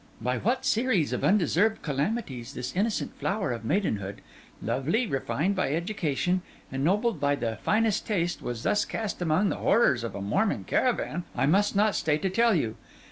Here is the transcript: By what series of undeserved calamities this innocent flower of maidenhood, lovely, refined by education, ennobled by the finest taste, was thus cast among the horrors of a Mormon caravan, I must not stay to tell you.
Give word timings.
By 0.19 0.39
what 0.39 0.65
series 0.65 1.13
of 1.13 1.23
undeserved 1.23 1.83
calamities 1.83 2.55
this 2.55 2.75
innocent 2.75 3.15
flower 3.19 3.51
of 3.51 3.63
maidenhood, 3.63 4.21
lovely, 4.59 5.05
refined 5.05 5.55
by 5.55 5.73
education, 5.75 6.41
ennobled 6.71 7.19
by 7.19 7.35
the 7.35 7.59
finest 7.61 8.07
taste, 8.07 8.41
was 8.41 8.63
thus 8.63 8.83
cast 8.83 9.21
among 9.21 9.49
the 9.49 9.57
horrors 9.57 10.03
of 10.03 10.15
a 10.15 10.21
Mormon 10.23 10.63
caravan, 10.63 11.25
I 11.35 11.45
must 11.45 11.75
not 11.75 11.93
stay 11.93 12.17
to 12.17 12.31
tell 12.31 12.55
you. 12.55 12.77